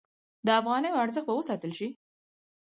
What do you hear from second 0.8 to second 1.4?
ارزښت به